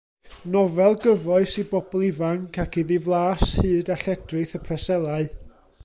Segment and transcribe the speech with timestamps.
[0.53, 5.31] Nofel gyfoes i bobl ifanc ac iddi flas hud a lledrith y Preselau.